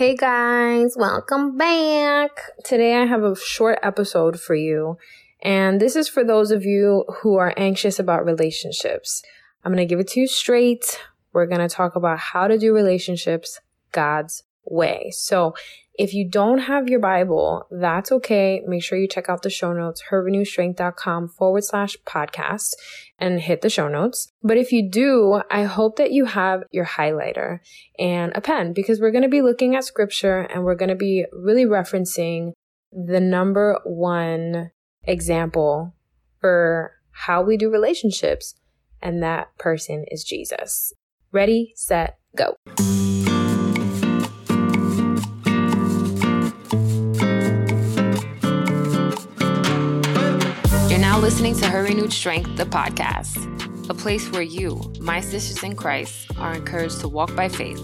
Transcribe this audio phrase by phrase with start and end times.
[0.00, 2.30] Hey guys, welcome back.
[2.64, 4.96] Today I have a short episode for you,
[5.42, 9.22] and this is for those of you who are anxious about relationships.
[9.62, 10.98] I'm going to give it to you straight.
[11.34, 13.60] We're going to talk about how to do relationships
[13.92, 15.10] God's way.
[15.10, 15.54] So,
[16.00, 18.62] if you don't have your Bible, that's okay.
[18.66, 22.70] Make sure you check out the show notes, herrenewedstrength.com forward slash podcast
[23.18, 24.32] and hit the show notes.
[24.42, 27.58] But if you do, I hope that you have your highlighter
[27.98, 30.94] and a pen because we're going to be looking at scripture and we're going to
[30.94, 32.52] be really referencing
[32.90, 34.70] the number one
[35.04, 35.94] example
[36.40, 38.54] for how we do relationships.
[39.02, 40.94] And that person is Jesus.
[41.30, 42.56] Ready, set, go.
[51.40, 56.30] Listening to Her Renewed Strength, the podcast, a place where you, my sisters in Christ,
[56.36, 57.80] are encouraged to walk by faith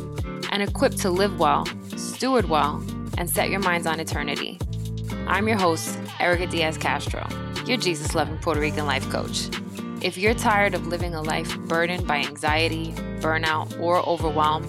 [0.51, 1.65] and equipped to live well,
[1.97, 2.85] steward well,
[3.17, 4.59] and set your minds on eternity.
[5.27, 7.27] I'm your host, Erica Diaz Castro,
[7.65, 9.49] your Jesus loving Puerto Rican life coach.
[10.03, 14.67] If you're tired of living a life burdened by anxiety, burnout, or overwhelm,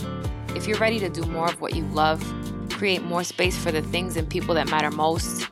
[0.55, 2.23] if you're ready to do more of what you love,
[2.69, 5.49] create more space for the things and people that matter most,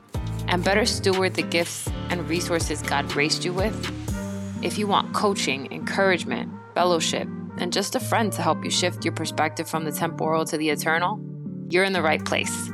[0.48, 3.74] and better steward the gifts and resources God graced you with?
[4.62, 9.14] If you want coaching, encouragement, fellowship, and just a friend to help you shift your
[9.14, 11.20] perspective from the temporal to the eternal,
[11.68, 12.70] you're in the right place.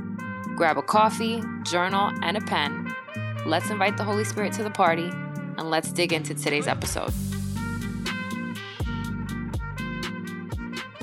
[0.57, 2.95] Grab a coffee, journal, and a pen.
[3.47, 5.11] Let's invite the Holy Spirit to the party,
[5.59, 7.13] and let's dig into today's episode.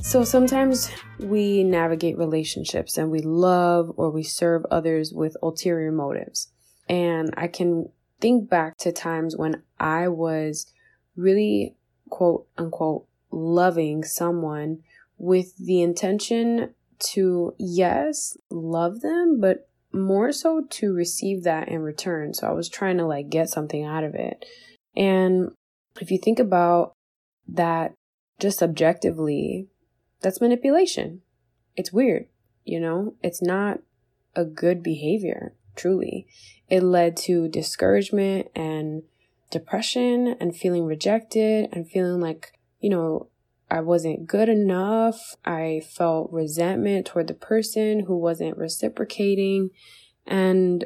[0.02, 6.48] So sometimes we navigate relationships and we love or we serve others with ulterior motives.
[6.90, 10.74] And I can think back to times when I was
[11.16, 11.76] really
[12.10, 14.80] quote unquote loving someone
[15.18, 22.34] with the intention to, yes, love them, but more so to receive that in return.
[22.34, 24.46] So I was trying to like get something out of it.
[24.96, 25.52] And
[26.02, 26.94] if you think about
[27.48, 27.94] that
[28.40, 29.68] just objectively,
[30.22, 31.22] that's manipulation.
[31.76, 32.28] It's weird,
[32.66, 33.16] you know?
[33.22, 33.80] It's not
[34.36, 36.28] a good behavior truly.
[36.70, 39.04] It led to discouragement and
[39.50, 43.30] depression and feeling rejected and feeling like, you know,
[43.72, 45.36] I wasn't good enough.
[45.46, 49.70] I felt resentment toward the person who wasn't reciprocating.
[50.26, 50.86] And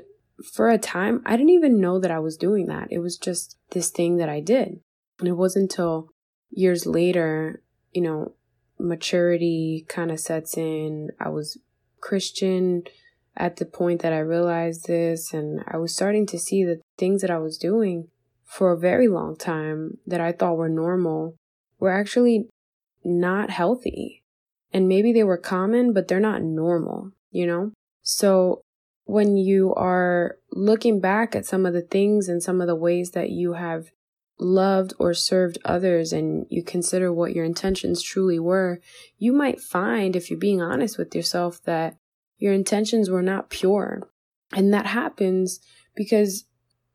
[0.54, 2.90] for a time, I didn't even know that I was doing that.
[2.92, 4.80] It was just this thing that I did.
[5.20, 6.10] And it wasn't until
[6.52, 7.62] years later,
[7.92, 8.34] you know,
[8.80, 11.10] maturity kind of sets in.
[11.20, 11.58] I was
[12.02, 12.84] Christian
[13.36, 17.22] at the point that I realized this, and I was starting to see the things
[17.22, 18.10] that I was doing
[18.46, 21.36] for a very long time that I thought were normal
[21.80, 22.48] were actually
[23.04, 24.24] not healthy.
[24.72, 27.72] And maybe they were common, but they're not normal, you know?
[28.02, 28.62] So
[29.06, 33.12] when you are looking back at some of the things and some of the ways
[33.12, 33.92] that you have
[34.40, 38.80] loved or served others and you consider what your intentions truly were,
[39.18, 41.98] you might find, if you're being honest with yourself, that
[42.44, 44.02] your intentions were not pure.
[44.54, 45.62] And that happens
[45.96, 46.44] because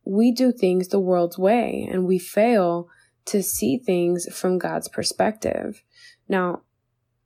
[0.05, 2.91] we do things the world's way and we fail
[3.25, 5.83] to see things from God's perspective.
[6.29, 6.65] Now,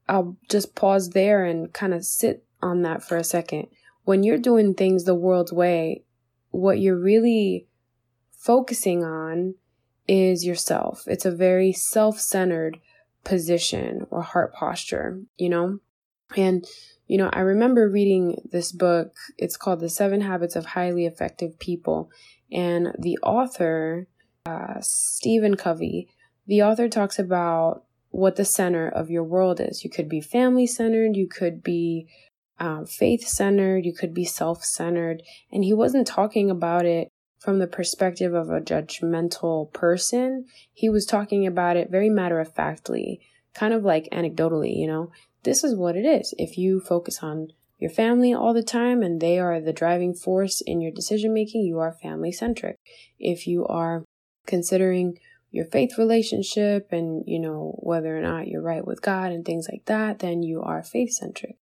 [0.09, 3.67] I'll just pause there and kind of sit on that for a second.
[4.05, 6.05] When you're doing things the world's way,
[6.53, 7.67] what you're really
[8.31, 9.57] focusing on
[10.07, 11.09] is yourself.
[11.09, 12.79] It's a very self centered
[13.25, 15.81] position or heart posture, you know?
[16.37, 16.65] And
[17.13, 19.15] you know, I remember reading this book.
[19.37, 22.11] It's called The Seven Habits of Highly Effective People.
[22.51, 24.09] And the author,
[24.47, 26.09] uh, Stephen Covey,
[26.47, 29.85] the author talks about what the center of your world is.
[29.85, 32.07] You could be family centered, you could be
[32.59, 35.23] um, faith centered, you could be self centered.
[35.53, 37.09] And he wasn't talking about it
[37.41, 40.47] from the perspective of a judgmental person.
[40.73, 43.21] He was talking about it very matter of factly,
[43.53, 45.11] kind of like anecdotally, you know,
[45.43, 46.35] this is what it is.
[46.39, 47.49] If you focus on
[47.79, 51.63] your family all the time and they are the driving force in your decision making,
[51.63, 52.77] you are family centric.
[53.19, 54.05] If you are
[54.47, 55.19] considering
[55.51, 59.69] your faith relationship and, you know, whether or not you're right with God and things
[59.71, 61.57] like that, then you are faith centric.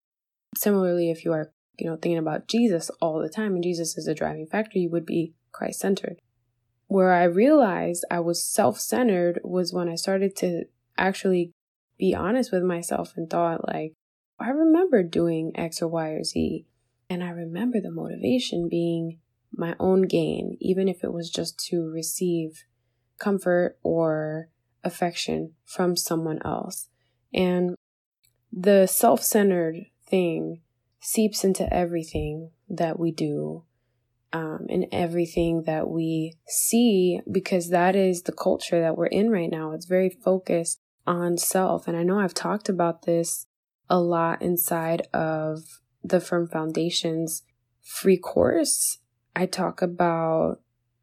[0.56, 4.06] Similarly, if you are, you know, thinking about Jesus all the time and Jesus is
[4.06, 6.18] a driving factor, you would be Christ centered.
[6.86, 10.64] Where I realized I was self centered was when I started to
[10.98, 11.52] actually
[12.00, 13.92] be honest with myself and thought, like,
[14.40, 16.66] I remember doing X or Y or Z.
[17.10, 19.18] And I remember the motivation being
[19.52, 22.64] my own gain, even if it was just to receive
[23.18, 24.48] comfort or
[24.82, 26.88] affection from someone else.
[27.34, 27.74] And
[28.50, 30.62] the self centered thing
[31.00, 33.64] seeps into everything that we do
[34.32, 39.50] um, and everything that we see because that is the culture that we're in right
[39.50, 39.72] now.
[39.72, 40.78] It's very focused
[41.10, 41.88] on self.
[41.88, 43.46] And I know I've talked about this
[43.88, 47.42] a lot inside of the Firm Foundations
[47.82, 48.98] free course.
[49.34, 50.60] I talk about,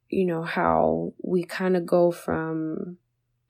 [0.07, 2.97] you know, how we kind of go from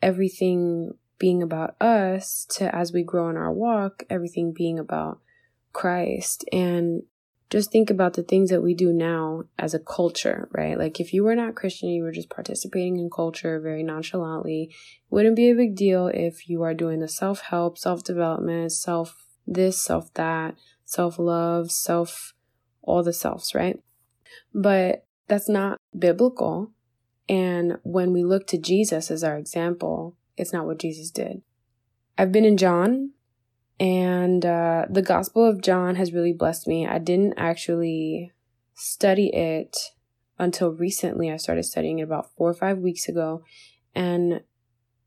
[0.01, 5.19] everything being about us to as we grow in our walk, everything being about
[5.73, 6.43] Christ.
[6.51, 7.03] And
[7.49, 10.77] just think about the things that we do now as a culture, right?
[10.77, 14.73] Like if you were not Christian, you were just participating in culture very nonchalantly,
[15.09, 19.15] wouldn't be a big deal if you are doing the self help, self development, self
[19.45, 22.33] this, self that, self love, self,
[22.81, 23.79] all the selves, right?
[24.53, 26.71] But that's not biblical.
[27.29, 31.41] And when we look to Jesus as our example, it's not what Jesus did.
[32.17, 33.11] I've been in John,
[33.79, 36.87] and uh, the Gospel of John has really blessed me.
[36.87, 38.31] I didn't actually
[38.73, 39.77] study it
[40.39, 41.31] until recently.
[41.31, 43.43] I started studying it about four or five weeks ago.
[43.93, 44.41] And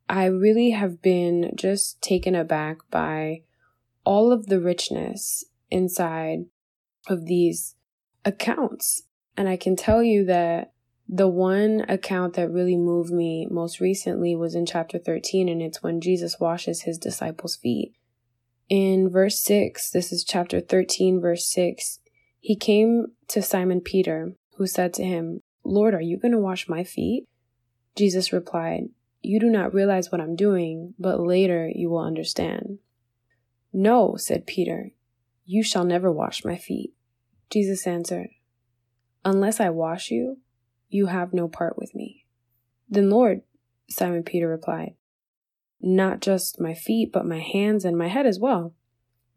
[0.08, 3.43] I really have been just taken aback by
[4.05, 6.46] all of the richness inside
[7.08, 7.76] of these
[8.25, 9.02] accounts.
[9.37, 10.73] And I can tell you that
[11.08, 15.82] the one account that really moved me most recently was in chapter 13, and it's
[15.82, 17.94] when Jesus washes his disciples' feet.
[18.70, 21.99] In verse 6, this is chapter 13, verse 6,
[22.38, 26.69] he came to Simon Peter, who said to him, Lord, are you going to wash
[26.69, 27.26] my feet?
[27.96, 28.90] Jesus replied,
[29.22, 32.78] You do not realize what I'm doing, but later you will understand.
[33.72, 34.93] No, said Peter,
[35.44, 36.93] you shall never wash my feet.
[37.50, 38.28] Jesus answered,
[39.25, 40.38] Unless I wash you,
[40.88, 42.25] you have no part with me.
[42.88, 43.43] Then, Lord,
[43.88, 44.94] Simon Peter replied,
[45.81, 48.75] not just my feet, but my hands and my head as well.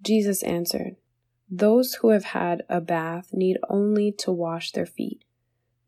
[0.02, 0.98] Jesus answered,
[1.50, 5.24] Those who have had a bath need only to wash their feet.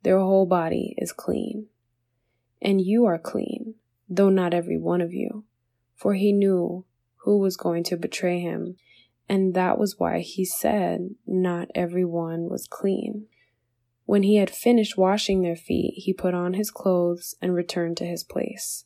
[0.03, 1.67] Their whole body is clean.
[2.61, 3.75] And you are clean,
[4.07, 5.43] though not every one of you.
[5.95, 6.85] For he knew
[7.17, 8.77] who was going to betray him,
[9.27, 13.25] and that was why he said, Not every one was clean.
[14.05, 18.05] When he had finished washing their feet, he put on his clothes and returned to
[18.05, 18.85] his place.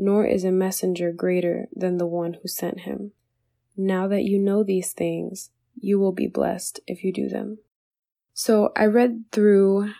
[0.00, 3.12] nor is a messenger greater than the one who sent him.
[3.76, 7.58] Now that you know these things, you will be blessed if you do them.
[8.32, 9.90] So I read through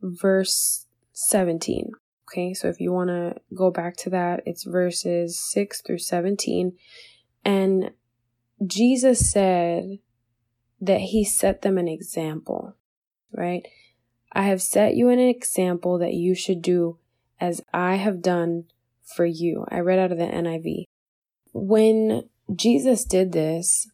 [0.00, 1.90] verse 17.
[2.26, 6.72] Okay, so if you want to go back to that, it's verses 6 through 17.
[7.44, 7.90] And
[8.66, 9.98] Jesus said
[10.80, 12.74] that he set them an example,
[13.32, 13.68] right?
[14.32, 16.96] I have set you an example that you should do
[17.38, 18.64] as I have done
[19.14, 19.64] for you.
[19.70, 20.84] I read out of the NIV.
[21.52, 23.88] When Jesus did this,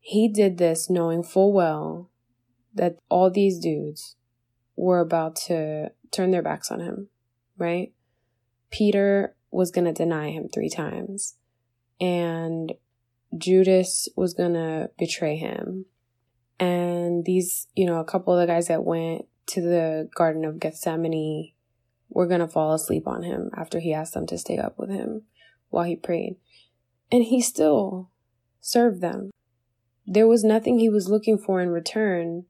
[0.00, 2.10] he did this knowing full well
[2.74, 4.16] that all these dudes
[4.76, 7.08] were about to turn their backs on him,
[7.56, 7.92] right?
[8.70, 11.36] Peter was going to deny him three times,
[12.00, 12.72] and
[13.36, 15.86] Judas was going to betray him.
[16.58, 20.60] And these, you know, a couple of the guys that went to the Garden of
[20.60, 21.53] Gethsemane
[22.14, 24.88] were going to fall asleep on him after he asked them to stay up with
[24.88, 25.22] him
[25.68, 26.36] while he prayed.
[27.12, 28.10] And he still
[28.60, 29.30] served them.
[30.06, 32.44] There was nothing he was looking for in return,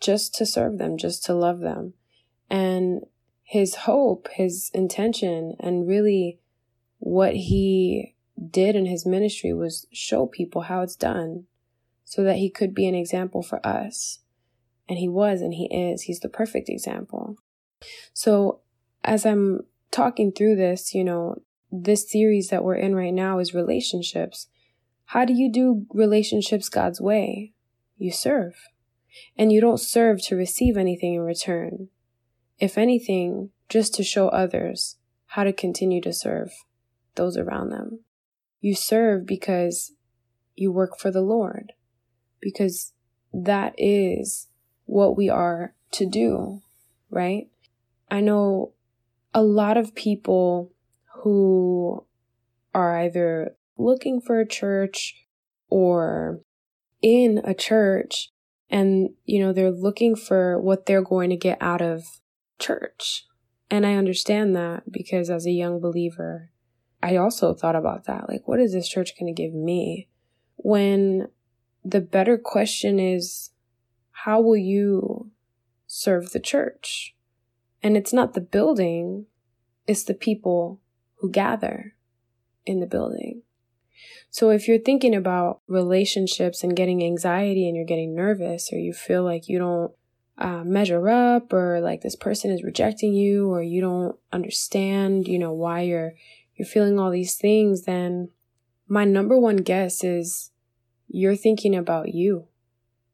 [0.00, 1.94] just to serve them, just to love them.
[2.50, 3.02] And
[3.44, 6.40] his hope, his intention, and really
[6.98, 8.14] what he
[8.50, 11.44] did in his ministry was show people how it's done
[12.04, 14.20] so that he could be an example for us.
[14.88, 16.02] And he was and he is.
[16.02, 17.36] He's the perfect example.
[18.12, 18.60] So
[19.02, 23.54] as I'm talking through this, you know, this series that we're in right now is
[23.54, 24.48] relationships.
[25.06, 27.52] How do you do relationships God's way?
[27.98, 28.54] You serve.
[29.36, 31.88] And you don't serve to receive anything in return.
[32.58, 36.52] If anything, just to show others how to continue to serve
[37.14, 38.00] those around them.
[38.60, 39.92] You serve because
[40.54, 41.72] you work for the Lord,
[42.40, 42.92] because
[43.32, 44.48] that is
[44.84, 46.60] what we are to do,
[47.10, 47.48] right?
[48.10, 48.72] I know
[49.32, 50.72] a lot of people
[51.22, 52.04] who
[52.74, 55.14] are either looking for a church
[55.68, 56.40] or
[57.02, 58.30] in a church
[58.70, 62.04] And, you know, they're looking for what they're going to get out of
[62.58, 63.26] church.
[63.68, 66.50] And I understand that because as a young believer,
[67.02, 68.28] I also thought about that.
[68.28, 70.08] Like, what is this church going to give me?
[70.56, 71.28] When
[71.84, 73.50] the better question is,
[74.12, 75.30] how will you
[75.86, 77.16] serve the church?
[77.82, 79.26] And it's not the building,
[79.86, 80.80] it's the people
[81.16, 81.94] who gather
[82.66, 83.42] in the building.
[84.30, 88.92] So if you're thinking about relationships and getting anxiety and you're getting nervous or you
[88.92, 89.92] feel like you don't
[90.38, 95.38] uh, measure up or like this person is rejecting you or you don't understand, you
[95.38, 96.14] know, why you're
[96.54, 98.28] you're feeling all these things, then
[98.86, 100.50] my number one guess is
[101.08, 102.46] you're thinking about you.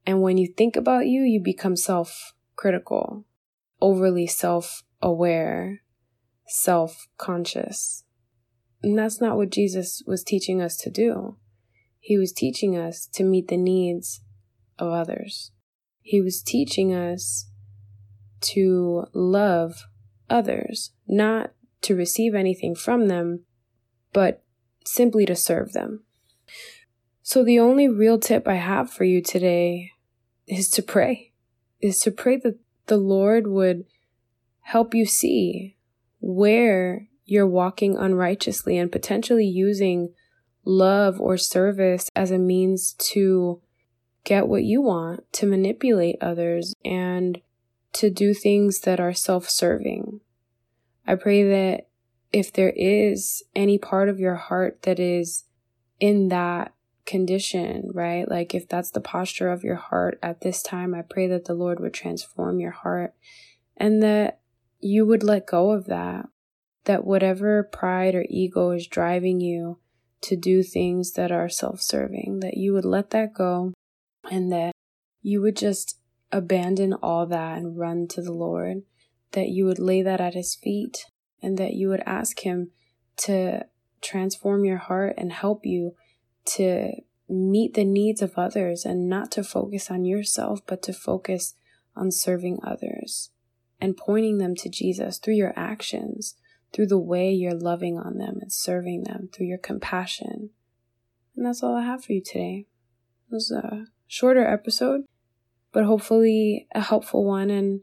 [0.05, 3.25] And when you think about you, you become self-critical,
[3.81, 5.83] overly self-aware,
[6.49, 8.05] self-conscious.
[8.83, 11.37] And that's not what Jesus was teaching us to do.
[11.99, 14.21] He was teaching us to meet the needs
[14.79, 15.51] of others.
[16.03, 17.51] He was teaching us
[18.43, 19.87] to love
[20.31, 21.53] others, not
[21.83, 23.45] to receive anything from them,
[24.13, 24.45] but
[24.85, 26.05] simply to serve them.
[27.23, 29.91] So the only real tip I have for you today
[30.47, 31.33] is to pray,
[31.81, 33.85] is to pray that the Lord would
[34.61, 35.77] help you see
[36.21, 40.13] where you're walking unrighteously and potentially using
[40.65, 43.61] love or service as a means to
[44.25, 47.41] get what you want, to manipulate others, and
[47.93, 50.21] to do things that are self serving.
[51.07, 51.89] I pray that
[52.33, 55.45] if there is any part of your heart that is
[56.01, 56.75] in that
[57.07, 58.29] condition, right?
[58.29, 61.55] Like if that's the posture of your heart at this time, I pray that the
[61.55, 63.15] Lord would transform your heart
[63.77, 64.41] and that
[64.81, 66.27] you would let go of that.
[66.85, 69.79] That whatever pride or ego is driving you
[70.23, 73.73] to do things that are self serving, that you would let that go
[74.31, 74.73] and that
[75.23, 75.99] you would just
[76.31, 78.83] abandon all that and run to the Lord,
[79.33, 81.07] that you would lay that at His feet,
[81.43, 82.71] and that you would ask Him
[83.19, 83.67] to
[84.01, 85.95] transform your heart and help you
[86.47, 86.93] to
[87.29, 91.55] meet the needs of others and not to focus on yourself, but to focus
[91.97, 93.31] on serving others
[93.81, 96.35] and pointing them to Jesus through your actions,
[96.73, 100.51] through the way you're loving on them and serving them, through your compassion.
[101.35, 102.67] And that's all I have for you today.
[103.31, 105.03] It was a shorter episode,
[105.73, 107.51] but hopefully a helpful one.
[107.51, 107.81] And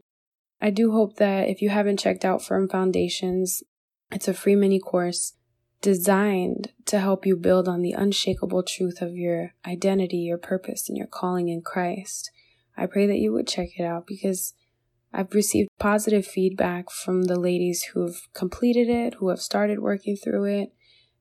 [0.60, 3.62] I do hope that if you haven't checked out Firm Foundations,
[4.10, 5.34] it's a free mini course
[5.84, 10.96] designed to help you build on the unshakable truth of your identity, your purpose, and
[10.96, 12.30] your calling in Christ.
[12.74, 14.54] I pray that you would check it out because
[15.12, 20.16] I've received positive feedback from the ladies who have completed it, who have started working
[20.16, 20.72] through it,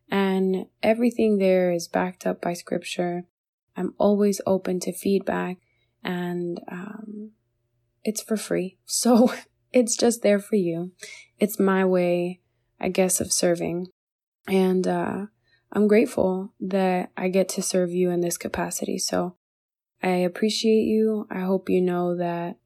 [0.09, 3.25] and everything there is backed up by scripture.
[3.75, 5.57] I'm always open to feedback
[6.05, 7.31] and um,
[8.05, 8.77] it's for free.
[8.85, 9.33] So
[9.73, 10.93] it's just there for you.
[11.37, 12.39] It's my way,
[12.79, 13.87] I guess, of serving.
[14.47, 15.25] And uh,
[15.71, 18.97] I'm grateful that I get to serve you in this capacity.
[18.97, 19.35] So
[20.01, 21.27] I appreciate you.
[21.31, 22.57] I hope you know that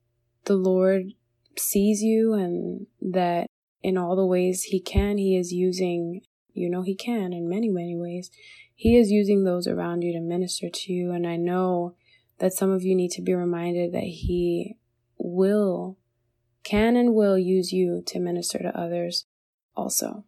[0.46, 1.14] the Lord
[1.56, 3.48] sees you and that
[3.84, 6.22] in all the ways He can, He is using,
[6.54, 8.32] you know, He can in many, many ways.
[8.76, 11.12] He is using those around you to minister to you.
[11.12, 11.96] And I know
[12.40, 14.78] that some of you need to be reminded that He
[15.18, 15.98] will,
[16.64, 19.26] can, and will use you to minister to others
[19.76, 20.26] also.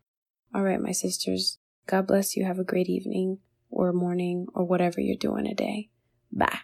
[0.54, 2.44] All right, my sisters, God bless you.
[2.46, 3.40] Have a great evening
[3.70, 5.90] or morning or whatever you're doing today.
[6.32, 6.60] Bye.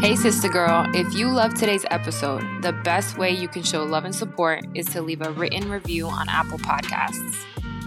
[0.00, 4.04] Hey, sister girl, if you love today's episode, the best way you can show love
[4.04, 7.42] and support is to leave a written review on Apple Podcasts.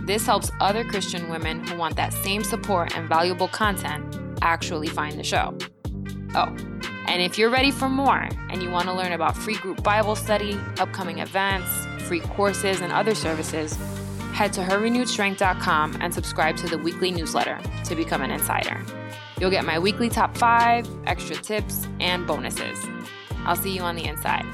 [0.06, 5.20] This helps other Christian women who want that same support and valuable content actually find
[5.20, 5.58] the show.
[6.34, 6.56] Oh,
[7.08, 10.16] and if you're ready for more and you want to learn about free group Bible
[10.16, 13.76] study, upcoming events, free courses, and other services,
[14.34, 18.84] head to herrenewedstrength.com and subscribe to the weekly newsletter to become an insider.
[19.40, 22.86] You'll get my weekly top five, extra tips, and bonuses.
[23.46, 24.46] I'll see you on the inside.